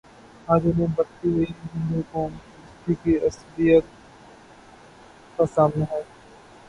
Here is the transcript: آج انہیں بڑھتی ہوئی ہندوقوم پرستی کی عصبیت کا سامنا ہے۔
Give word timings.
آج 0.47 0.61
انہیں 0.65 0.87
بڑھتی 0.95 1.29
ہوئی 1.29 1.45
ہندوقوم 1.65 2.31
پرستی 2.37 2.93
کی 3.03 3.17
عصبیت 3.17 3.83
کا 5.37 5.45
سامنا 5.53 5.85
ہے۔ 5.91 6.01